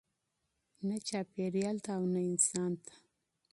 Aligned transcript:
نه 0.87 0.97
چاپیریال 1.07 1.77
ته 1.85 1.91
او 1.97 2.05
نه 2.13 2.21
انسان 2.31 2.71
ته. 2.83 2.93